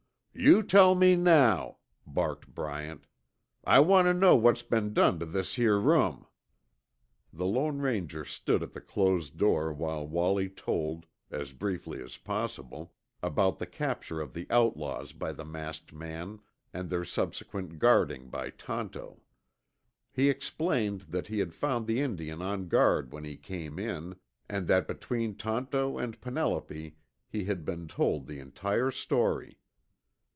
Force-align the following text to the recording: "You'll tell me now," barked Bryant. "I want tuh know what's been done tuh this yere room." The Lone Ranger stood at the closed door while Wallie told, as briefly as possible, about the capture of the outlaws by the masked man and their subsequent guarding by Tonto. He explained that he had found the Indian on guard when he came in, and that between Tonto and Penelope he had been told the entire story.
"You'll 0.33 0.63
tell 0.63 0.95
me 0.95 1.15
now," 1.17 1.77
barked 2.07 2.55
Bryant. 2.55 3.05
"I 3.65 3.81
want 3.81 4.07
tuh 4.07 4.13
know 4.13 4.35
what's 4.35 4.63
been 4.63 4.93
done 4.93 5.19
tuh 5.19 5.25
this 5.25 5.57
yere 5.57 5.77
room." 5.77 6.25
The 7.33 7.45
Lone 7.45 7.79
Ranger 7.79 8.23
stood 8.23 8.63
at 8.63 8.71
the 8.71 8.79
closed 8.81 9.37
door 9.37 9.73
while 9.73 10.07
Wallie 10.07 10.49
told, 10.49 11.05
as 11.29 11.51
briefly 11.51 12.01
as 12.01 12.15
possible, 12.17 12.93
about 13.21 13.59
the 13.59 13.67
capture 13.67 14.21
of 14.21 14.33
the 14.33 14.47
outlaws 14.49 15.11
by 15.11 15.33
the 15.33 15.45
masked 15.45 15.93
man 15.93 16.39
and 16.73 16.89
their 16.89 17.05
subsequent 17.05 17.77
guarding 17.77 18.29
by 18.29 18.51
Tonto. 18.51 19.21
He 20.13 20.29
explained 20.29 21.01
that 21.09 21.27
he 21.27 21.39
had 21.39 21.53
found 21.53 21.85
the 21.85 21.99
Indian 21.99 22.41
on 22.41 22.67
guard 22.67 23.11
when 23.11 23.25
he 23.25 23.35
came 23.37 23.77
in, 23.77 24.15
and 24.49 24.67
that 24.69 24.87
between 24.87 25.35
Tonto 25.35 25.99
and 25.99 26.19
Penelope 26.21 26.95
he 27.27 27.43
had 27.43 27.65
been 27.65 27.87
told 27.87 28.25
the 28.25 28.39
entire 28.39 28.91
story. 28.91 29.57